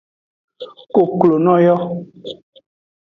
Koklono 0.93 1.53
yo. 1.65 1.75